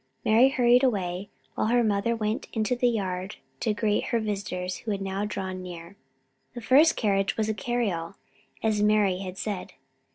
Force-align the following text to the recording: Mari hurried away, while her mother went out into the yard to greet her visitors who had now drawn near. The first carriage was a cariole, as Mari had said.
Mari 0.25 0.49
hurried 0.49 0.83
away, 0.83 1.29
while 1.53 1.67
her 1.67 1.83
mother 1.83 2.15
went 2.15 2.47
out 2.47 2.55
into 2.55 2.75
the 2.75 2.89
yard 2.89 3.35
to 3.59 3.71
greet 3.71 4.05
her 4.05 4.19
visitors 4.19 4.77
who 4.77 4.89
had 4.89 4.99
now 4.99 5.25
drawn 5.25 5.61
near. 5.61 5.95
The 6.55 6.61
first 6.61 6.95
carriage 6.95 7.37
was 7.37 7.47
a 7.49 7.53
cariole, 7.53 8.15
as 8.63 8.81
Mari 8.81 9.19
had 9.19 9.37
said. 9.37 9.73